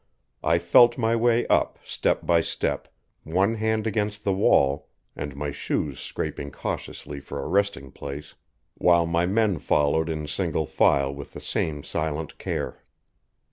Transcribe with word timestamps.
I 0.43 0.57
felt 0.57 0.97
my 0.97 1.15
way 1.15 1.45
up 1.45 1.77
step 1.83 2.25
by 2.25 2.41
step, 2.41 2.87
one 3.23 3.53
hand 3.53 3.85
against 3.85 4.23
the 4.23 4.33
wall 4.33 4.87
and 5.15 5.35
my 5.35 5.51
shoes 5.51 5.99
scraping 5.99 6.49
cautiously 6.49 7.19
for 7.19 7.39
a 7.39 7.47
resting 7.47 7.91
place, 7.91 8.33
while 8.73 9.05
my 9.05 9.27
men 9.27 9.59
followed 9.59 10.09
in 10.09 10.25
single 10.25 10.65
file 10.65 11.13
with 11.13 11.33
the 11.33 11.39
same 11.39 11.83
silent 11.83 12.39
care. 12.39 12.81